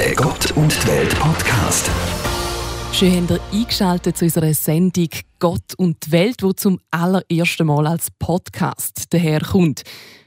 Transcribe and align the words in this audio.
Der 0.00 0.14
Gott 0.14 0.50
und 0.52 0.72
die 0.82 0.88
Welt 0.88 1.14
Podcast. 1.18 1.90
Schön 2.90 3.28
habt 3.28 3.42
ihr 3.52 3.60
eingeschaltet 3.60 4.16
zu 4.16 4.24
unserer 4.24 4.54
Sendung 4.54 5.10
Gott 5.38 5.74
und 5.76 6.06
die 6.06 6.12
Welt, 6.12 6.42
wo 6.42 6.54
zum 6.54 6.80
allerersten 6.90 7.66
Mal 7.66 7.86
als 7.86 8.10
Podcast 8.18 9.12
daherkommt. 9.12 9.82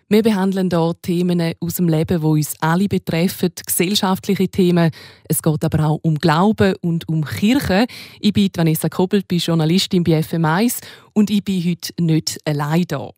Wir 0.10 0.22
behandeln 0.22 0.70
hier 0.72 0.94
Themen 1.02 1.56
aus 1.60 1.74
dem 1.74 1.90
Leben, 1.90 2.22
die 2.22 2.24
uns 2.24 2.54
alle 2.60 2.88
betreffen, 2.88 3.50
gesellschaftliche 3.66 4.48
Themen. 4.48 4.92
Es 5.28 5.42
geht 5.42 5.66
aber 5.66 5.88
auch 5.88 6.00
um 6.04 6.20
Glauben 6.20 6.76
und 6.84 7.10
um 7.10 7.26
Kirche. 7.26 7.88
Ich 8.20 8.34
bin 8.34 8.52
Vanessa 8.56 8.90
Koppel, 8.90 9.24
bin 9.28 9.40
Journalistin 9.40 10.04
bei 10.04 10.20
FM1 10.20 10.82
und 11.14 11.32
ich 11.32 11.44
bin 11.44 11.66
heute 11.68 11.94
nicht 12.00 12.38
allein 12.46 12.86
hier. 12.88 13.10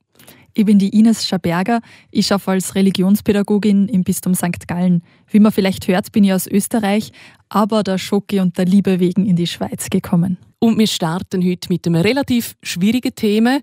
Ich 0.58 0.66
bin 0.66 0.80
die 0.80 0.98
Ines 0.98 1.28
Schaberger. 1.28 1.82
Ich 2.12 2.32
arbeite 2.32 2.52
als 2.52 2.76
Religionspädagogin 2.76 3.90
im 3.90 4.06
Bistum 4.06 4.36
St. 4.36 4.70
Gallen. 4.70 5.04
Wie 5.28 5.42
man 5.42 5.52
vielleicht 5.52 5.86
hört, 5.90 6.14
bin 6.14 6.24
ich 6.24 6.32
aus 6.32 6.48
Österreich, 6.48 7.12
aber 7.50 7.84
der 7.84 7.98
Schocke 7.98 8.42
und 8.42 8.58
der 8.58 8.64
Liebe 8.64 9.02
wegen 9.02 9.26
in 9.26 9.36
die 9.36 9.48
Schweiz 9.48 9.90
gekommen. 9.90 10.38
Und 10.60 10.80
wir 10.80 10.88
starten 10.88 11.46
heute 11.46 11.68
mit 11.68 11.86
einem 11.86 12.02
relativ 12.02 12.56
schwierigen 12.64 13.14
Thema. 13.14 13.60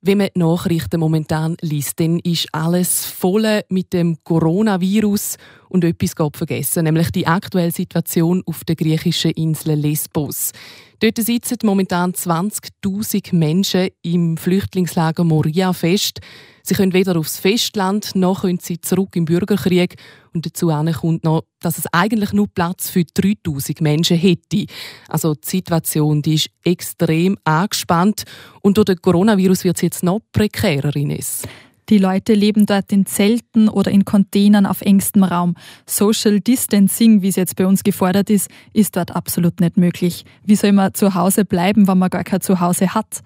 Wenn 0.00 0.18
man 0.18 0.28
die 0.32 0.38
Nachrichten 0.38 1.00
momentan 1.00 1.56
liest, 1.60 1.98
dann 1.98 2.20
ist 2.20 2.46
alles 2.52 3.04
voll 3.04 3.62
mit 3.68 3.92
dem 3.92 4.16
Coronavirus 4.22 5.38
und 5.68 5.82
etwas 5.82 6.14
geht 6.14 6.36
vergessen, 6.36 6.84
nämlich 6.84 7.10
die 7.10 7.26
aktuelle 7.26 7.72
Situation 7.72 8.44
auf 8.46 8.62
der 8.62 8.76
griechischen 8.76 9.32
Insel 9.32 9.74
Lesbos. 9.74 10.52
Dort 11.00 11.18
sitzen 11.18 11.58
momentan 11.64 12.12
20.000 12.12 13.34
Menschen 13.34 13.88
im 14.02 14.36
Flüchtlingslager 14.36 15.24
Moria 15.24 15.72
fest. 15.72 16.20
Sie 16.68 16.74
können 16.74 16.92
weder 16.92 17.16
aufs 17.16 17.38
Festland 17.38 18.14
noch 18.14 18.42
können 18.42 18.58
sie 18.60 18.78
zurück 18.78 19.16
im 19.16 19.24
Bürgerkrieg. 19.24 19.96
Und 20.34 20.44
dazu 20.44 20.68
kommt 20.68 21.24
noch, 21.24 21.44
dass 21.60 21.78
es 21.78 21.86
eigentlich 21.92 22.34
nur 22.34 22.46
Platz 22.46 22.90
für 22.90 23.04
3000 23.04 23.80
Menschen 23.80 24.18
hätte. 24.18 24.66
Also 25.08 25.32
die 25.32 25.48
Situation 25.48 26.20
die 26.20 26.34
ist 26.34 26.50
extrem 26.64 27.38
angespannt 27.44 28.24
und 28.60 28.76
durch 28.76 28.84
den 28.84 29.00
Coronavirus 29.00 29.64
wird 29.64 29.76
es 29.76 29.82
jetzt 29.82 30.02
noch 30.02 30.20
prekärer, 30.30 30.94
Ines. 30.94 31.44
Die 31.88 31.96
Leute 31.96 32.34
leben 32.34 32.66
dort 32.66 32.92
in 32.92 33.06
Zelten 33.06 33.70
oder 33.70 33.90
in 33.90 34.04
Containern 34.04 34.66
auf 34.66 34.82
engstem 34.82 35.24
Raum. 35.24 35.54
Social 35.86 36.38
Distancing, 36.38 37.22
wie 37.22 37.28
es 37.28 37.36
jetzt 37.36 37.56
bei 37.56 37.66
uns 37.66 37.82
gefordert 37.82 38.28
ist, 38.28 38.50
ist 38.74 38.94
dort 38.94 39.16
absolut 39.16 39.58
nicht 39.60 39.78
möglich. 39.78 40.26
Wie 40.44 40.56
soll 40.56 40.72
man 40.72 40.92
zu 40.92 41.14
Hause 41.14 41.46
bleiben, 41.46 41.88
wenn 41.88 41.96
man 41.96 42.10
gar 42.10 42.24
kein 42.24 42.42
Zuhause 42.42 42.92
hat? 42.92 43.22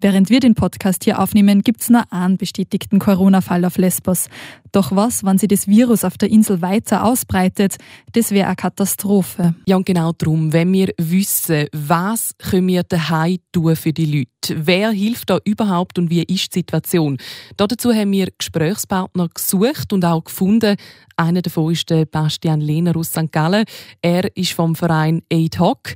Während 0.00 0.30
wir 0.30 0.38
den 0.38 0.54
Podcast 0.54 1.02
hier 1.02 1.18
aufnehmen, 1.18 1.62
gibt 1.62 1.80
es 1.80 1.90
nur 1.90 2.04
einen 2.12 2.36
bestätigten 2.36 3.00
Corona-Fall 3.00 3.64
auf 3.64 3.78
Lesbos. 3.78 4.28
Doch 4.70 4.94
was, 4.94 5.24
wenn 5.24 5.38
sich 5.38 5.48
das 5.48 5.66
Virus 5.66 6.04
auf 6.04 6.16
der 6.16 6.30
Insel 6.30 6.62
weiter 6.62 7.04
ausbreitet, 7.04 7.78
das 8.12 8.30
wäre 8.30 8.46
eine 8.46 8.54
Katastrophe. 8.54 9.56
Ja, 9.66 9.76
und 9.76 9.86
genau 9.86 10.12
darum, 10.12 10.52
wenn 10.52 10.72
wir 10.72 10.94
wissen, 10.98 11.66
was 11.72 12.30
können 12.38 12.68
wir 12.68 12.84
daheim 12.84 13.38
tun 13.50 13.74
für 13.74 13.92
die 13.92 14.06
Leute, 14.06 14.66
wer 14.66 14.92
hilft 14.92 15.30
da 15.30 15.40
überhaupt 15.44 15.98
und 15.98 16.10
wie 16.10 16.22
ist 16.22 16.54
die 16.54 16.60
Situation? 16.60 17.18
Dazu 17.56 17.92
haben 17.92 18.12
wir 18.12 18.28
Gesprächspartner 18.38 19.28
gesucht 19.34 19.92
und 19.92 20.04
auch 20.04 20.22
gefunden. 20.22 20.76
Einer 21.16 21.42
davon 21.42 21.72
ist 21.72 21.90
der 21.90 22.04
Bastian 22.04 22.60
Lehner 22.60 22.96
aus 22.96 23.08
St. 23.08 23.32
Gallen. 23.32 23.64
Er 24.00 24.36
ist 24.36 24.52
vom 24.52 24.76
Verein 24.76 25.22
Aid 25.28 25.58
Hoc. 25.58 25.94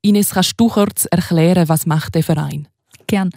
Ines, 0.00 0.30
kannst 0.30 0.54
du 0.58 0.68
kurz 0.68 1.04
erklären, 1.04 1.68
was 1.68 1.84
macht 1.84 2.14
der 2.14 2.22
Verein? 2.22 2.66
Gern. 3.12 3.28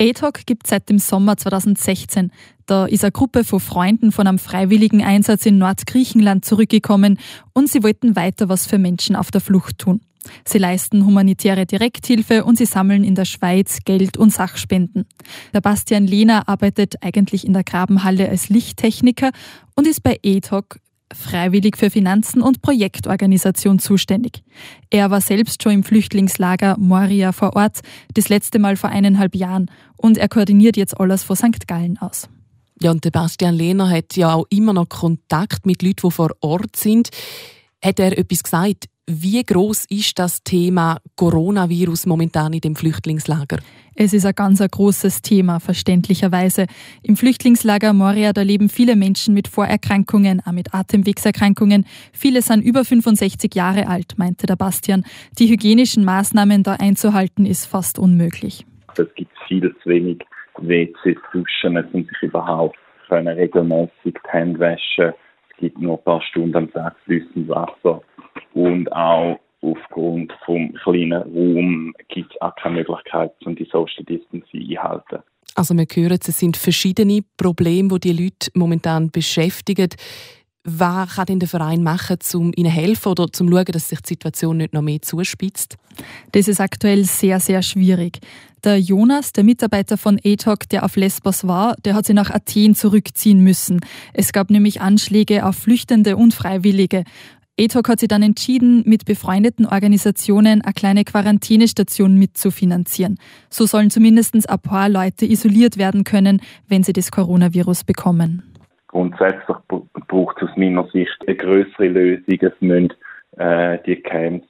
ATOC 0.00 0.46
gibt 0.46 0.66
seit 0.66 0.88
dem 0.88 0.98
Sommer 0.98 1.36
2016. 1.36 2.32
Da 2.64 2.86
ist 2.86 3.04
eine 3.04 3.12
Gruppe 3.12 3.44
von 3.44 3.60
Freunden 3.60 4.12
von 4.12 4.26
einem 4.26 4.38
freiwilligen 4.38 5.02
Einsatz 5.02 5.44
in 5.44 5.58
Nordgriechenland 5.58 6.42
zurückgekommen 6.46 7.18
und 7.52 7.68
sie 7.68 7.82
wollten 7.82 8.16
weiter 8.16 8.48
was 8.48 8.66
für 8.66 8.78
Menschen 8.78 9.14
auf 9.14 9.30
der 9.30 9.42
Flucht 9.42 9.76
tun. 9.76 10.00
Sie 10.46 10.56
leisten 10.56 11.04
humanitäre 11.04 11.66
Direkthilfe 11.66 12.44
und 12.44 12.56
sie 12.56 12.64
sammeln 12.64 13.04
in 13.04 13.14
der 13.14 13.26
Schweiz 13.26 13.80
Geld 13.84 14.16
und 14.16 14.32
Sachspenden. 14.32 15.04
Der 15.52 15.60
Bastian 15.60 16.06
Lehner 16.06 16.48
arbeitet 16.48 17.02
eigentlich 17.02 17.46
in 17.46 17.52
der 17.52 17.64
Grabenhalle 17.64 18.28
als 18.28 18.48
Lichttechniker 18.48 19.32
und 19.74 19.86
ist 19.86 20.02
bei 20.02 20.18
ETOC 20.22 20.78
freiwillig 21.12 21.76
für 21.76 21.90
Finanzen 21.90 22.42
und 22.42 22.62
Projektorganisation 22.62 23.78
zuständig. 23.78 24.42
Er 24.90 25.10
war 25.10 25.20
selbst 25.20 25.62
schon 25.62 25.72
im 25.72 25.84
Flüchtlingslager 25.84 26.76
Moria 26.78 27.32
vor 27.32 27.56
Ort, 27.56 27.80
das 28.14 28.28
letzte 28.28 28.58
Mal 28.58 28.76
vor 28.76 28.90
eineinhalb 28.90 29.34
Jahren, 29.34 29.70
und 29.96 30.18
er 30.18 30.28
koordiniert 30.28 30.76
jetzt 30.76 30.98
alles 30.98 31.22
von 31.22 31.36
St. 31.36 31.66
Gallen 31.66 31.98
aus. 31.98 32.28
Ja, 32.80 32.90
und 32.90 33.04
Sebastian 33.04 33.54
Lehner 33.54 33.90
hat 33.90 34.16
ja 34.16 34.34
auch 34.34 34.46
immer 34.48 34.72
noch 34.72 34.88
Kontakt 34.88 35.66
mit 35.66 35.82
Leuten, 35.82 36.08
die 36.08 36.10
vor 36.10 36.30
Ort 36.40 36.76
sind. 36.76 37.10
Hat 37.84 37.98
er 37.98 38.16
etwas 38.16 38.42
gesagt? 38.42 38.86
Wie 39.12 39.42
groß 39.42 39.86
ist 39.90 40.20
das 40.20 40.44
Thema 40.44 40.98
Coronavirus 41.16 42.06
momentan 42.06 42.52
in 42.52 42.60
dem 42.60 42.76
Flüchtlingslager? 42.76 43.58
Es 43.96 44.12
ist 44.12 44.24
ein 44.24 44.36
ganz 44.36 44.60
großes 44.60 45.22
Thema, 45.22 45.58
verständlicherweise. 45.58 46.66
Im 47.02 47.16
Flüchtlingslager 47.16 47.92
Moria, 47.92 48.32
da 48.32 48.42
leben 48.42 48.68
viele 48.68 48.94
Menschen 48.94 49.34
mit 49.34 49.48
Vorerkrankungen, 49.48 50.40
auch 50.46 50.52
mit 50.52 50.72
Atemwegserkrankungen. 50.72 51.86
Viele 52.12 52.40
sind 52.40 52.62
über 52.62 52.84
65 52.84 53.52
Jahre 53.52 53.88
alt, 53.88 54.16
meinte 54.16 54.46
der 54.46 54.54
Bastian. 54.54 55.02
Die 55.40 55.48
hygienischen 55.48 56.04
Maßnahmen 56.04 56.62
da 56.62 56.74
einzuhalten, 56.74 57.46
ist 57.46 57.66
fast 57.66 57.98
unmöglich. 57.98 58.64
Es 58.96 59.12
gibt 59.16 59.32
viel 59.48 59.74
zu 59.82 59.88
wenig 59.88 60.20
WCs, 60.56 61.18
Duschen, 61.32 61.84
um 61.92 62.04
sich 62.04 62.22
überhaupt 62.22 62.76
können 63.08 63.36
regelmäßig 63.36 63.90
die 64.04 64.28
Hände 64.28 64.60
waschen. 64.60 65.14
Es 65.50 65.56
gibt 65.58 65.80
nur 65.80 65.98
ein 65.98 66.04
paar 66.04 66.22
Stunden 66.22 66.54
am 66.54 66.72
Tag 66.72 66.94
fließend 67.06 67.48
Wasser 67.48 68.00
und 68.54 68.90
auch 68.92 69.38
aufgrund 69.62 70.32
vom 70.44 70.72
kleinen 70.82 71.22
Raum 71.22 71.94
gibt 72.08 72.32
es 72.32 72.40
auch 72.40 72.54
keine 72.56 72.76
Möglichkeit, 72.76 73.32
um 73.44 73.54
die 73.56 73.68
Social 73.70 74.04
Distancing 74.04 74.62
einzuhalten. 74.62 75.18
Also 75.54 75.74
wir 75.76 75.86
hören, 75.92 76.18
es 76.26 76.38
sind 76.38 76.56
verschiedene 76.56 77.20
Probleme, 77.36 77.98
die 77.98 78.14
die 78.14 78.24
Leute 78.24 78.50
momentan 78.54 79.10
beschäftigen. 79.10 79.90
Was 80.62 81.16
kann 81.16 81.26
denn 81.26 81.40
der 81.40 81.48
Verein 81.48 81.82
machen, 81.82 82.18
um 82.34 82.52
ihnen 82.54 82.70
helfen 82.70 83.08
oder 83.08 83.32
zum 83.32 83.50
schauen, 83.50 83.64
dass 83.64 83.88
sich 83.88 84.00
die 84.02 84.08
Situation 84.08 84.58
nicht 84.58 84.74
noch 84.74 84.82
mehr 84.82 85.00
zuspitzt? 85.00 85.76
Das 86.32 86.48
ist 86.48 86.60
aktuell 86.60 87.04
sehr, 87.04 87.40
sehr 87.40 87.62
schwierig. 87.62 88.18
Der 88.62 88.78
Jonas, 88.78 89.32
der 89.32 89.42
Mitarbeiter 89.42 89.96
von 89.96 90.20
ATOC, 90.22 90.68
der 90.68 90.84
auf 90.84 90.96
Lesbos 90.96 91.46
war, 91.46 91.76
der 91.84 91.94
hat 91.94 92.04
sich 92.04 92.14
nach 92.14 92.30
Athen 92.30 92.74
zurückziehen 92.74 93.42
müssen. 93.42 93.80
Es 94.12 94.34
gab 94.34 94.50
nämlich 94.50 94.82
Anschläge 94.82 95.46
auf 95.46 95.56
Flüchtende 95.56 96.18
und 96.18 96.34
Freiwillige. 96.34 97.04
ETOC 97.60 97.88
hat 97.90 98.00
sich 98.00 98.08
dann 98.08 98.22
entschieden, 98.22 98.82
mit 98.86 99.04
befreundeten 99.04 99.66
Organisationen 99.66 100.62
eine 100.62 100.72
kleine 100.72 101.04
Quarantänestation 101.04 102.16
mitzufinanzieren. 102.16 103.18
So 103.50 103.66
sollen 103.66 103.90
zumindest 103.90 104.34
ein 104.48 104.58
paar 104.60 104.88
Leute 104.88 105.26
isoliert 105.26 105.76
werden 105.76 106.04
können, 106.04 106.40
wenn 106.68 106.82
sie 106.82 106.94
das 106.94 107.10
Coronavirus 107.10 107.84
bekommen. 107.84 108.42
Grundsätzlich 108.88 109.56
braucht 110.08 110.38
es 110.38 110.48
aus 110.48 110.56
meiner 110.56 110.88
Sicht 110.88 111.14
eine 111.26 111.36
größere 111.36 111.88
Lösung. 111.88 112.24
Es 112.40 112.60
müssen 112.60 112.92
äh, 113.36 113.78
die 113.86 113.96
Camps 113.96 114.48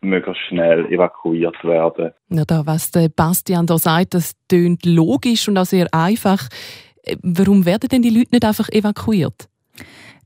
möglichst 0.00 0.42
schnell 0.48 0.86
evakuiert 0.86 1.62
werden. 1.64 2.12
Ja, 2.28 2.44
da, 2.44 2.64
was 2.64 2.92
der 2.92 3.08
Bastian 3.08 3.66
da 3.66 3.76
sagt, 3.76 4.14
das 4.14 4.34
tönt 4.48 4.86
logisch 4.86 5.48
und 5.48 5.58
auch 5.58 5.64
sehr 5.64 5.88
einfach. 5.92 6.48
Äh, 7.02 7.16
warum 7.22 7.66
werden 7.66 7.88
denn 7.90 8.02
die 8.02 8.10
Leute 8.10 8.30
nicht 8.32 8.44
einfach 8.44 8.68
evakuiert? 8.68 9.48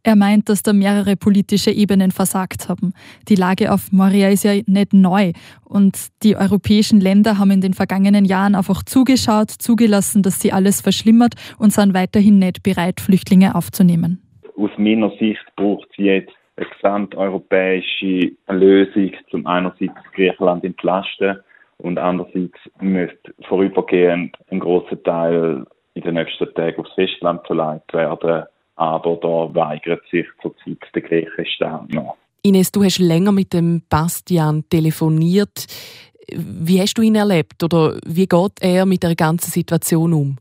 Er 0.07 0.15
meint, 0.15 0.49
dass 0.49 0.63
da 0.63 0.73
mehrere 0.73 1.17
politische 1.17 1.73
Ebenen 1.73 2.13
versagt 2.13 2.69
haben. 2.69 2.93
Die 3.29 3.35
Lage 3.35 3.73
auf 3.73 3.91
Moria 3.91 4.29
ist 4.29 4.45
ja 4.45 4.53
nicht 4.53 4.93
neu 4.93 5.33
und 5.69 5.97
die 6.23 6.37
europäischen 6.37 7.01
Länder 7.01 7.41
haben 7.41 7.51
in 7.51 7.61
den 7.61 7.75
vergangenen 7.75 8.25
Jahren 8.25 8.55
einfach 8.55 8.85
zugeschaut, 8.85 9.51
zugelassen, 9.51 10.23
dass 10.23 10.41
sie 10.41 10.53
alles 10.53 10.81
verschlimmert 10.81 11.35
und 11.59 11.73
sind 11.73 11.93
weiterhin 11.93 12.39
nicht 12.39 12.63
bereit, 12.63 13.01
Flüchtlinge 13.01 13.57
aufzunehmen. 13.57 14.23
Aus 14.57 14.71
meiner 14.77 15.11
Sicht 15.19 15.45
braucht 15.57 15.89
es 15.91 15.97
jetzt 15.97 16.33
eine 16.55 16.69
gesamteuropäische 16.69 18.31
Lösung, 18.47 19.11
zum 19.33 19.45
einerseits 19.45 19.99
Griechenland 20.15 20.63
entlasten 20.63 21.41
und 21.79 21.99
andererseits 21.99 22.61
müsste 22.81 23.35
vorübergehend 23.49 24.37
ein 24.53 24.61
großer 24.61 25.03
Teil 25.03 25.67
in 25.95 26.03
den 26.03 26.15
nächsten 26.15 26.55
Tagen 26.55 26.79
aufs 26.79 26.95
Festland 26.95 27.45
verlegt 27.45 27.93
werden 27.93 28.45
aber 28.77 29.17
da 29.17 29.55
weigert 29.55 30.03
sich 30.11 30.27
zurzeit 30.41 30.79
der 30.95 31.03
griechische 31.03 31.51
Staat 31.57 31.93
noch. 31.93 32.17
Ines, 32.43 32.71
du 32.71 32.85
hast 32.85 32.99
länger 32.99 33.33
mit 33.33 33.53
dem 33.53 33.83
Bastian 33.89 34.65
telefoniert. 34.69 35.67
Wie 36.33 36.81
hast 36.81 36.95
du 36.95 37.03
ihn 37.03 37.15
erlebt 37.15 37.63
oder 37.65 37.99
wie 38.07 38.27
geht 38.27 38.53
er 38.61 38.87
mit 38.87 39.03
der 39.03 39.15
ganzen 39.15 39.51
Situation 39.51 40.13
um? 40.13 40.37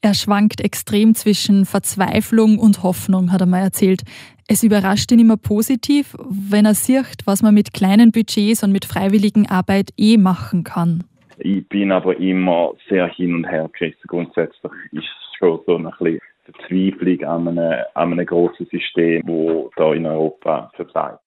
Er 0.00 0.14
schwankt 0.14 0.60
extrem 0.60 1.14
zwischen 1.14 1.66
Verzweiflung 1.66 2.58
und 2.58 2.82
Hoffnung, 2.82 3.32
hat 3.32 3.40
er 3.40 3.46
mal 3.46 3.62
erzählt. 3.62 4.02
Es 4.46 4.62
überrascht 4.62 5.10
ihn 5.10 5.18
immer 5.18 5.36
positiv, 5.36 6.14
wenn 6.18 6.64
er 6.64 6.74
sieht, 6.74 7.26
was 7.26 7.42
man 7.42 7.54
mit 7.54 7.72
kleinen 7.72 8.12
Budgets 8.12 8.62
und 8.62 8.70
mit 8.70 8.84
freiwilligen 8.84 9.48
Arbeit 9.48 9.90
eh 9.96 10.16
machen 10.16 10.62
kann. 10.62 11.04
Ich 11.38 11.68
bin 11.68 11.90
aber 11.90 12.16
immer 12.18 12.72
sehr 12.88 13.08
hin 13.08 13.34
und 13.34 13.44
her 13.44 13.68
gerissen. 13.72 14.06
Grundsätzlich 14.06 14.72
ist 14.92 15.02
es 15.02 15.38
schon 15.38 15.60
so 15.66 15.76
ein 15.76 15.84
bisschen 15.98 16.20
Verzweiflung 16.46 17.24
an 17.24 17.48
einem, 17.48 17.84
an 17.94 18.12
einem 18.12 18.26
grossen 18.26 18.66
System, 18.66 19.22
das 19.26 19.72
da 19.76 19.92
in 19.92 20.06
Europa 20.06 20.70
versagt. 20.74 21.20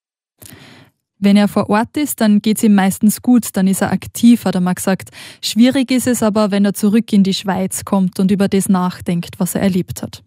Wenn 1.22 1.36
er 1.36 1.50
vor 1.50 1.70
Ort 1.70 1.98
ist, 1.98 2.22
dann 2.22 2.40
geht 2.40 2.58
es 2.58 2.64
ihm 2.64 2.76
meistens 2.76 3.22
gut, 3.22 3.58
dann 3.58 3.68
ist 3.68 3.82
er 3.82 3.92
aktiv, 3.92 4.46
hat 4.46 4.56
er 4.56 4.62
mal 4.62 4.74
gesagt. 4.74 5.10
Schwierig 5.44 5.92
ist 5.92 6.08
es 6.08 6.24
aber, 6.24 6.52
wenn 6.52 6.64
er 6.64 6.74
zurück 6.74 7.12
in 7.12 7.24
die 7.24 7.34
Schweiz 7.34 7.84
kommt 7.84 8.20
und 8.20 8.32
über 8.32 8.48
das 8.48 8.70
nachdenkt, 8.70 9.38
was 9.38 9.54
er 9.54 9.62
erlebt 9.62 10.02
hat. 10.02 10.24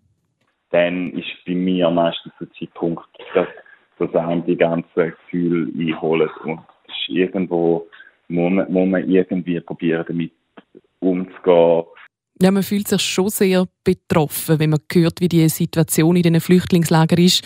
Dann 0.71 1.13
ist 1.13 1.29
bei 1.47 1.55
mir 1.55 1.89
meistens 1.91 2.35
der 2.39 2.49
Zeitpunkt, 2.59 3.07
dass 3.35 3.49
das 3.99 4.15
einem 4.15 4.45
die 4.45 4.57
ganzen 4.57 4.85
Gefühle 4.95 5.73
einholen 5.79 6.29
und 6.45 6.61
irgendwo 7.09 7.87
muss 8.29 8.53
man, 8.53 8.73
muss 8.73 8.89
man 8.89 9.09
irgendwie 9.09 9.61
probieren, 9.61 10.05
damit 10.07 10.33
umzugehen. 11.01 11.85
Ja, 12.41 12.51
man 12.51 12.63
fühlt 12.63 12.89
sich 12.89 13.03
schon 13.03 13.29
sehr 13.31 13.67
betroffen, 13.85 14.59
wenn 14.59 14.71
man 14.71 14.81
hört, 14.93 15.21
wie 15.21 15.29
die 15.29 15.49
Situation 15.49 16.17
in 16.17 16.23
den 16.23 16.41
Flüchtlingslagern 16.41 17.19
ist 17.19 17.45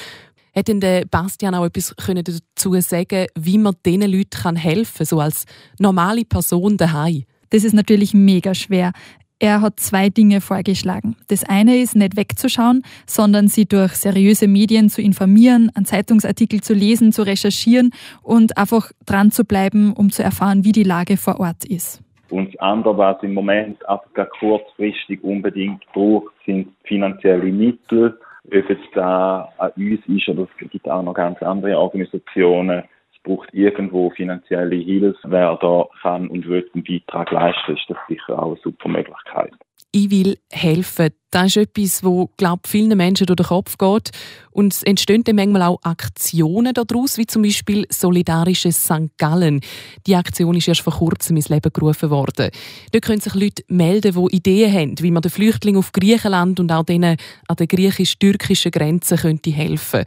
hat 0.57 0.69
denn 0.69 0.81
der 0.81 1.05
Bastian 1.05 1.55
auch 1.55 1.67
etwas 1.67 1.95
dazu 1.97 2.81
sagen, 2.81 3.27
wie 3.39 3.59
man 3.59 3.75
diesen 3.85 4.11
Leuten 4.11 4.57
helfen 4.57 4.97
kann, 4.99 5.07
so 5.07 5.21
als 5.21 5.45
normale 5.79 6.25
Person 6.25 6.79
daheim? 6.79 7.25
Das 7.51 7.63
ist 7.63 7.75
natürlich 7.75 8.15
mega 8.15 8.55
schwer. 8.55 8.93
Er 9.39 9.61
hat 9.61 9.79
zwei 9.79 10.09
Dinge 10.09 10.41
vorgeschlagen. 10.41 11.15
Das 11.27 11.45
eine 11.45 11.77
ist, 11.77 11.95
nicht 11.95 12.17
wegzuschauen, 12.17 12.83
sondern 13.07 13.49
sie 13.49 13.67
durch 13.67 13.93
seriöse 13.93 14.49
Medien 14.49 14.89
zu 14.89 15.03
informieren, 15.03 15.71
einen 15.75 15.85
Zeitungsartikel 15.85 16.63
zu 16.63 16.73
lesen, 16.73 17.13
zu 17.13 17.23
recherchieren 17.23 17.91
und 18.23 18.57
einfach 18.57 18.91
dran 19.05 19.31
zu 19.31 19.45
bleiben, 19.45 19.93
um 19.93 20.11
zu 20.11 20.23
erfahren, 20.23 20.65
wie 20.65 20.73
die 20.73 20.85
Lage 20.85 21.19
vor 21.19 21.39
Ort 21.39 21.67
ist. 21.67 22.01
Und 22.31 22.55
das 22.55 22.61
andere, 22.61 22.99
was 22.99 23.23
im 23.23 23.35
Moment 23.35 23.89
einfach 23.89 24.29
kurzfristig 24.39 25.23
unbedingt 25.23 25.85
braucht, 25.93 26.33
sind 26.45 26.69
finanzielle 26.85 27.53
Mittel 27.53 28.19
ob 28.47 28.71
es 28.71 28.79
da 28.95 29.53
an 29.59 29.73
uns 29.77 30.01
ist 30.07 30.29
oder 30.29 30.43
es 30.43 30.71
gibt 30.71 30.89
auch 30.89 31.03
noch 31.03 31.15
ganz 31.15 31.43
andere 31.43 31.79
Organisationen. 31.79 32.85
Es 33.13 33.23
braucht 33.23 33.53
irgendwo 33.53 34.11
finanzielle 34.11 34.77
Hilfe. 34.77 35.19
Wer 35.25 35.57
da 35.61 35.87
kann 36.01 36.29
und 36.29 36.47
will 36.49 36.69
einen 36.75 36.85
Beitrag 36.85 37.31
leisten, 37.33 37.75
ist 37.75 37.87
das 37.89 37.99
sicher 38.09 38.39
auch 38.39 38.53
eine 38.53 38.61
super 38.63 38.89
Möglichkeit 38.89 39.53
ich 39.97 40.11
will 40.11 40.37
helfen. 40.53 41.09
Das 41.31 41.47
ist 41.47 41.57
etwas, 41.57 42.05
wo 42.05 42.31
glaube 42.37 42.63
vielen 42.67 42.97
Menschen 42.97 43.27
durch 43.27 43.37
den 43.37 43.47
Kopf 43.47 43.79
geht. 43.79 44.11
Und 44.51 44.75
es 44.75 44.83
entstehen 44.83 45.25
dann 45.25 45.37
manchmal 45.37 45.63
auch 45.63 45.79
Aktionen 45.83 46.75
daraus, 46.75 47.17
wie 47.17 47.27
zum 47.27 47.43
Beispiel 47.43 47.87
Solidarisches 47.91 48.85
St. 48.85 49.17
Gallen. 49.17 49.61
Die 50.07 50.15
Aktion 50.15 50.57
ist 50.57 50.69
erst 50.69 50.83
vor 50.83 50.93
kurzem 50.93 51.37
ins 51.37 51.49
Leben 51.49 51.73
gerufen 51.73 52.11
worden. 52.11 52.51
Dort 52.93 53.05
können 53.05 53.21
sich 53.21 53.35
Leute 53.35 53.63
melden, 53.69 54.15
die 54.15 54.37
Ideen 54.37 54.73
haben, 54.73 54.95
wie 55.01 55.11
man 55.11 55.23
den 55.23 55.31
Flüchtlingen 55.31 55.79
auf 55.79 55.93
Griechenland 55.93 56.61
und 56.61 56.71
auch 56.71 56.85
denen 56.85 57.17
an 57.49 57.57
der 57.57 57.67
griechisch-türkischen 57.67 58.73
Grenze 58.73 59.17
könnte 59.17 59.51
helfen 59.51 60.05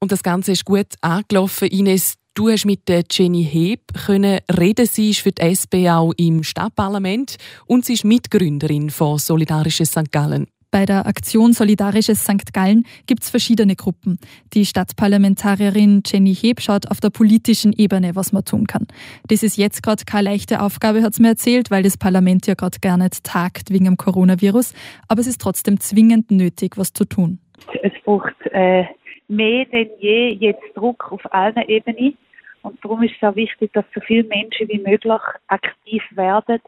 und 0.00 0.12
das 0.12 0.22
Ganze 0.22 0.52
ist 0.52 0.64
gut 0.64 0.86
angelaufen. 1.00 1.68
Ines, 1.68 2.14
Du 2.34 2.48
hast 2.48 2.66
mit 2.66 2.82
Jenny 3.10 3.44
Heb 3.44 3.80
können 4.06 4.38
reden. 4.56 4.86
Sie 4.86 5.10
ist 5.10 5.20
für 5.20 5.32
die 5.32 5.42
SP 5.42 5.90
auch 5.90 6.12
im 6.16 6.44
Stadtparlament 6.44 7.36
und 7.66 7.84
sie 7.84 7.94
ist 7.94 8.04
Mitgründerin 8.04 8.90
von 8.90 9.18
Solidarisches 9.18 9.90
St. 9.90 10.12
Gallen. 10.12 10.46
Bei 10.70 10.84
der 10.84 11.06
Aktion 11.06 11.54
Solidarisches 11.54 12.24
St. 12.24 12.52
Gallen 12.52 12.84
gibt 13.06 13.22
es 13.22 13.30
verschiedene 13.30 13.74
Gruppen. 13.74 14.18
Die 14.52 14.66
Stadtparlamentarierin 14.66 16.02
Jenny 16.04 16.34
Heb 16.34 16.60
schaut 16.60 16.90
auf 16.90 17.00
der 17.00 17.08
politischen 17.08 17.72
Ebene, 17.72 18.14
was 18.14 18.32
man 18.32 18.44
tun 18.44 18.66
kann. 18.66 18.86
Das 19.28 19.42
ist 19.42 19.56
jetzt 19.56 19.82
gerade 19.82 20.04
keine 20.04 20.28
leichte 20.28 20.60
Aufgabe, 20.60 21.02
hat 21.02 21.14
sie 21.14 21.22
mir 21.22 21.28
erzählt, 21.28 21.70
weil 21.70 21.82
das 21.82 21.96
Parlament 21.96 22.46
ja 22.46 22.52
gerade 22.52 22.78
gar 22.80 22.98
nicht 22.98 23.24
tagt 23.24 23.70
wegen 23.70 23.86
dem 23.86 23.96
Coronavirus. 23.96 24.74
Aber 25.08 25.22
es 25.22 25.26
ist 25.26 25.40
trotzdem 25.40 25.80
zwingend 25.80 26.30
nötig, 26.30 26.76
was 26.76 26.92
zu 26.92 27.06
tun. 27.06 27.38
Es 27.82 27.92
braucht 28.04 28.34
äh, 28.52 28.84
mehr 29.28 29.64
denn 29.66 29.90
je 29.98 30.30
jetzt 30.34 30.64
Druck 30.74 31.12
auf 31.12 31.32
allen 31.32 31.56
Ebenen. 31.68 32.16
Und 32.62 32.82
darum 32.84 33.02
ist 33.02 33.14
es 33.20 33.28
auch 33.28 33.36
wichtig, 33.36 33.72
dass 33.72 33.84
so 33.94 34.00
viele 34.00 34.24
Menschen 34.24 34.68
wie 34.68 34.78
möglich 34.78 35.20
aktiv 35.46 36.02
werden. 36.10 36.60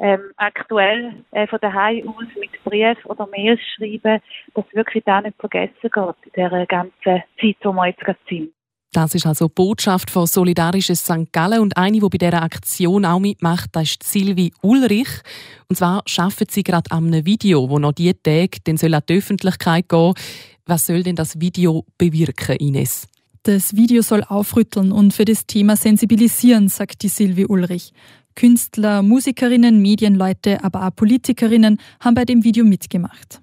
Ähm, 0.00 0.20
aktuell 0.36 1.24
äh, 1.32 1.46
von 1.48 1.58
daheim 1.60 2.08
aus 2.08 2.26
mit 2.38 2.52
Brief 2.62 3.04
oder 3.06 3.26
Mails 3.26 3.60
schreiben, 3.74 4.20
dass 4.54 4.64
wirklich 4.72 5.02
da 5.04 5.20
nicht 5.20 5.36
vergessen 5.40 5.72
geht 5.82 6.14
in 6.24 6.32
dieser 6.36 6.66
ganzen 6.66 6.94
Zeit, 7.02 7.24
die 7.42 7.56
wir 7.62 7.86
jetzt 7.86 8.00
gerade 8.00 8.18
sind. 8.28 8.52
Das 8.92 9.14
ist 9.14 9.26
also 9.26 9.48
die 9.48 9.54
Botschaft 9.54 10.10
von 10.10 10.26
Solidarisches 10.26 11.00
St. 11.00 11.30
Gallen 11.30 11.60
und 11.60 11.76
eine, 11.76 12.00
die 12.00 12.08
bei 12.08 12.16
dieser 12.16 12.42
Aktion 12.42 13.04
auch 13.04 13.18
mitmacht, 13.18 13.68
das 13.72 13.82
ist 13.82 14.02
Silvi 14.02 14.52
Ulrich. 14.62 15.08
Und 15.68 15.76
zwar 15.76 16.02
arbeitet 16.16 16.50
sie 16.52 16.62
gerade 16.62 16.90
an 16.90 17.06
einem 17.06 17.26
Video, 17.26 17.68
das 17.68 17.78
noch 17.80 17.92
diese 17.92 18.22
Tage 18.22 18.58
dann 18.64 18.78
soll 18.78 18.94
an 18.94 19.02
die 19.06 19.18
Öffentlichkeit 19.18 19.88
gehen. 19.90 20.14
Was 20.70 20.86
soll 20.86 21.02
denn 21.02 21.16
das 21.16 21.40
Video 21.40 21.84
bewirken, 21.96 22.56
Ines? 22.60 23.08
Das 23.42 23.74
Video 23.74 24.02
soll 24.02 24.20
aufrütteln 24.28 24.92
und 24.92 25.14
für 25.14 25.24
das 25.24 25.46
Thema 25.46 25.76
sensibilisieren, 25.76 26.68
sagt 26.68 27.02
die 27.02 27.08
Silvi 27.08 27.46
Ulrich. 27.46 27.94
Künstler, 28.36 29.00
Musikerinnen, 29.00 29.80
Medienleute, 29.80 30.58
aber 30.62 30.86
auch 30.86 30.94
Politikerinnen 30.94 31.78
haben 32.04 32.14
bei 32.14 32.26
dem 32.26 32.44
Video 32.44 32.66
mitgemacht. 32.66 33.40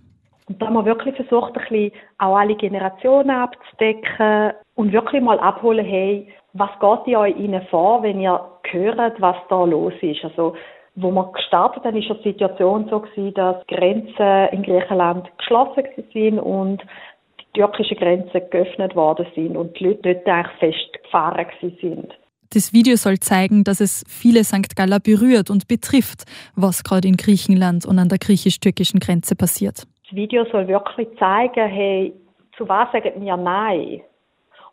Und 0.48 0.62
da 0.62 0.68
haben 0.68 0.76
wir 0.76 0.86
wirklich 0.86 1.16
versucht, 1.16 1.58
ein 1.58 1.62
bisschen 1.68 1.92
auch 2.20 2.36
alle 2.36 2.54
Generationen 2.54 3.32
abzudecken 3.32 4.54
und 4.76 4.94
wirklich 4.94 5.24
mal 5.24 5.40
abholen, 5.40 5.84
hey, 5.84 6.28
was 6.54 6.70
geht 6.80 7.08
in 7.08 7.16
euch 7.16 7.36
Ihnen 7.38 7.66
vor, 7.72 8.04
wenn 8.04 8.22
ihr 8.22 8.40
hört, 8.70 9.20
was 9.20 9.38
da 9.50 9.64
los 9.64 9.94
ist? 10.02 10.24
Also, 10.24 10.54
wo 10.94 11.10
wir 11.10 11.32
gestartet 11.34 11.84
haben, 11.86 11.98
ist 11.98 12.08
die 12.24 12.30
Situation 12.30 12.88
so 12.88 13.00
gewesen, 13.00 13.34
dass 13.34 13.66
Grenzen 13.66 14.48
in 14.52 14.62
Griechenland 14.62 15.28
geschlossen 15.40 15.86
sind 16.14 16.40
und 16.40 16.84
türkische 17.56 17.96
Grenzen 17.96 18.42
geöffnet 18.52 18.96
worden 18.96 19.26
sind 19.34 19.58
und 19.58 19.80
die 19.80 19.86
Leute 19.86 20.16
dort 20.16 20.28
eigentlich 20.28 20.58
festgefahren 20.60 21.48
sind. 21.82 22.14
Das 22.54 22.74
Video 22.74 22.96
soll 22.96 23.20
zeigen, 23.20 23.64
dass 23.64 23.82
es 23.82 24.04
viele 24.08 24.44
St. 24.44 24.76
Galler 24.76 25.00
berührt 25.00 25.50
und 25.50 25.68
betrifft, 25.68 26.24
was 26.56 26.84
gerade 26.84 27.08
in 27.08 27.18
Griechenland 27.18 27.86
und 27.86 27.98
an 28.00 28.08
der 28.08 28.20
griechisch-türkischen 28.20 29.00
Grenze 29.00 29.36
passiert. 29.36 29.88
Das 30.04 30.16
Video 30.16 30.46
soll 30.52 30.68
wirklich 30.68 31.08
zeigen, 31.18 31.68
hey, 31.68 32.14
zu 32.58 32.70
was 32.70 32.92
sagen 32.92 33.26
wir 33.26 33.36
Nein? 33.38 34.02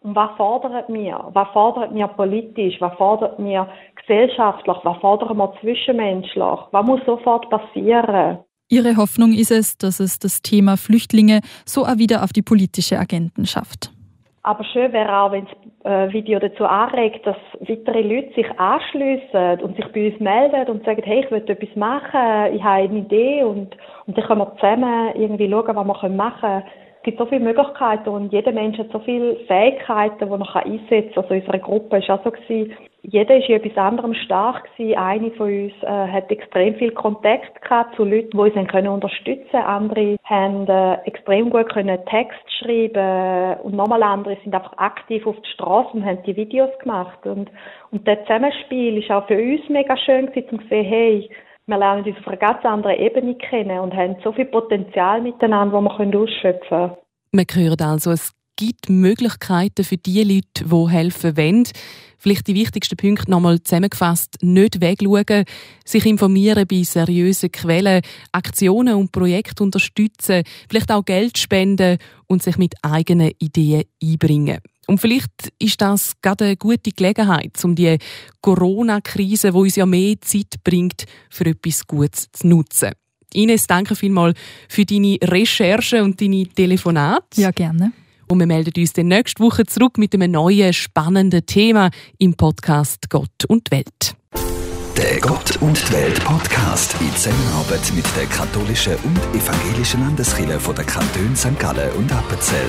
Und 0.02 0.16
was 0.16 0.36
fordert 0.36 0.88
wir? 0.88 1.30
Was 1.32 1.48
fordert 1.52 1.94
wir 1.94 2.08
politisch? 2.08 2.80
Was 2.80 2.94
fordert 2.94 3.38
wir 3.38 3.68
gesellschaftlich? 3.94 4.76
Was 4.82 4.98
fordern 4.98 5.36
wir 5.36 5.54
zwischenmenschlich? 5.60 6.60
Was 6.72 6.86
muss 6.86 7.00
sofort 7.06 7.48
passieren? 7.50 8.38
Ihre 8.72 8.96
Hoffnung 8.96 9.34
ist 9.34 9.50
es, 9.50 9.76
dass 9.76 10.00
es 10.00 10.18
das 10.18 10.40
Thema 10.40 10.78
Flüchtlinge 10.78 11.40
so 11.66 11.82
auch 11.82 11.98
wieder 11.98 12.24
auf 12.24 12.32
die 12.32 12.40
politische 12.40 12.98
Agenten 12.98 13.44
schafft. 13.44 13.90
Aber 14.44 14.64
schön 14.64 14.90
wäre 14.94 15.14
auch, 15.14 15.30
wenn 15.30 15.44
das 15.44 15.84
äh, 15.84 16.10
Video 16.14 16.38
dazu 16.38 16.64
anregt, 16.64 17.26
dass 17.26 17.36
weitere 17.60 18.00
Leute 18.00 18.32
sich 18.34 18.50
anschliessen 18.58 19.60
und 19.60 19.76
sich 19.76 19.84
bei 19.92 20.08
uns 20.08 20.20
melden 20.20 20.70
und 20.70 20.86
sagen, 20.86 21.02
hey, 21.04 21.22
ich 21.22 21.30
will 21.30 21.44
etwas 21.46 21.76
machen, 21.76 22.54
ich 22.56 22.64
habe 22.64 22.84
eine 22.84 23.00
Idee 23.00 23.44
und, 23.44 23.76
und 24.06 24.16
dann 24.16 24.24
können 24.24 24.40
wir 24.40 24.54
zusammen 24.54 25.16
irgendwie 25.16 25.50
schauen, 25.50 25.76
was 25.76 26.02
wir 26.02 26.08
machen 26.08 26.40
können. 26.40 26.62
Es 26.96 27.02
gibt 27.02 27.18
so 27.18 27.26
viele 27.26 27.44
Möglichkeiten 27.44 28.08
und 28.08 28.32
jeder 28.32 28.52
Mensch 28.52 28.78
hat 28.78 28.90
so 28.90 29.00
viele 29.00 29.36
Fähigkeiten, 29.48 30.30
die 30.30 30.32
er 30.32 30.64
einsetzen 30.64 31.12
kann. 31.12 31.24
Also 31.24 31.34
unsere 31.34 31.58
Gruppe 31.58 32.00
war 32.00 32.18
auch 32.18 32.24
so, 32.24 32.30
gewesen, 32.30 32.72
jeder 33.02 33.36
ist 33.36 33.48
in 33.48 33.56
etwas 33.56 33.76
anderem 33.76 34.14
stark 34.14 34.64
gewesen. 34.76 34.96
Eine 34.96 35.30
von 35.32 35.46
uns 35.46 35.72
äh, 35.82 35.86
hat 35.86 36.30
extrem 36.30 36.76
viel 36.76 36.92
Kontakt 36.92 37.60
gehabt 37.60 37.96
zu 37.96 38.04
Leuten, 38.04 38.30
die 38.30 38.36
uns 38.36 38.54
haben 38.54 38.68
können 38.68 38.88
unterstützen. 38.88 39.56
Andere 39.56 40.16
haben 40.22 40.68
äh, 40.68 40.94
extrem 41.04 41.50
gut 41.50 41.68
können 41.72 41.98
Text 42.06 42.40
schreiben 42.58 43.60
und 43.62 43.74
nochmal 43.74 44.02
andere 44.04 44.36
sind 44.44 44.54
einfach 44.54 44.76
aktiv 44.78 45.26
auf 45.26 45.36
der 45.36 45.50
Straße 45.50 45.90
und 45.94 46.04
haben 46.04 46.22
die 46.24 46.36
Videos 46.36 46.70
gemacht. 46.78 47.26
Und 47.26 47.50
und 47.90 48.06
das 48.06 48.18
Zusammenspiel 48.22 48.98
ist 48.98 49.10
auch 49.10 49.26
für 49.26 49.36
uns 49.36 49.68
mega 49.68 49.96
schön 49.96 50.26
gewesen, 50.26 50.48
um 50.52 50.60
zu 50.62 50.68
sehen, 50.68 50.84
hey, 50.84 51.30
wir 51.66 51.78
lernen 51.78 52.04
uns 52.04 52.16
auf 52.18 52.28
einer 52.28 52.36
ganz 52.36 52.64
anderen 52.64 52.98
Ebene 52.98 53.34
kennen 53.34 53.80
und 53.80 53.94
haben 53.94 54.16
so 54.22 54.32
viel 54.32 54.46
Potenzial 54.46 55.20
miteinander, 55.20 55.80
das 55.80 55.98
wir 55.98 56.20
ausschöpfen 56.20 56.68
können. 56.68 56.96
Wir 57.32 57.44
hören 57.54 57.82
also, 57.82 58.10
es 58.12 58.32
gibt 58.56 58.88
Möglichkeiten 58.88 59.84
für 59.84 59.96
die 59.96 60.22
Leute, 60.22 60.64
die 60.64 60.90
helfen 60.90 61.36
wollen. 61.36 61.68
Vielleicht 62.18 62.46
die 62.46 62.54
wichtigsten 62.54 62.96
Punkte 62.96 63.30
nochmal 63.30 63.60
zusammengefasst. 63.62 64.36
Nicht 64.42 64.80
wegschauen, 64.80 65.44
sich 65.84 66.06
informieren 66.06 66.66
bei 66.68 66.84
seriösen 66.84 67.50
Quellen, 67.50 68.02
Aktionen 68.30 68.94
und 68.94 69.10
Projekte 69.10 69.64
unterstützen, 69.64 70.44
vielleicht 70.68 70.92
auch 70.92 71.04
Geld 71.04 71.36
spenden 71.36 71.98
und 72.28 72.42
sich 72.42 72.58
mit 72.58 72.74
eigenen 72.82 73.32
Ideen 73.40 73.84
einbringen. 74.00 74.60
Und 74.86 74.98
vielleicht 74.98 75.52
ist 75.58 75.80
das 75.80 76.12
gerade 76.20 76.44
eine 76.44 76.56
gute 76.56 76.90
Gelegenheit, 76.90 77.52
um 77.64 77.74
die 77.74 77.98
Corona-Krise, 78.40 79.50
die 79.50 79.56
uns 79.56 79.76
ja 79.76 79.86
mehr 79.86 80.20
Zeit 80.20 80.62
bringt, 80.62 81.04
für 81.30 81.46
etwas 81.46 81.86
Gutes 81.86 82.28
zu 82.32 82.46
nutzen. 82.46 82.92
Ines, 83.34 83.66
danke 83.66 83.96
vielmals 83.96 84.38
für 84.68 84.84
deine 84.84 85.16
Recherche 85.22 86.02
und 86.02 86.20
deine 86.20 86.46
Telefonate. 86.46 87.40
Ja, 87.40 87.50
gerne. 87.50 87.92
Und 88.32 88.38
wir 88.38 88.46
melden 88.46 88.72
uns 88.78 88.94
dann 88.94 89.08
nächste 89.08 89.42
Woche 89.42 89.66
zurück 89.66 89.98
mit 89.98 90.14
einem 90.14 90.30
neuen 90.30 90.72
spannenden 90.72 91.44
Thema 91.44 91.90
im 92.16 92.32
Podcast 92.32 93.10
Gott 93.10 93.44
und 93.46 93.70
Welt. 93.70 94.16
Der 94.96 95.20
Gott 95.20 95.58
und 95.60 95.92
Welt 95.92 96.24
Podcast 96.24 96.96
in 96.98 97.14
Zusammenarbeit 97.14 97.92
mit 97.94 98.06
der 98.16 98.24
katholischen 98.24 98.94
und 99.04 99.20
evangelischen 99.38 100.00
Landeskirche 100.00 100.58
von 100.58 100.74
der 100.74 100.86
Kanton 100.86 101.36
St. 101.36 101.58
Gallen 101.58 101.92
und 101.92 102.10
Appenzell. 102.10 102.64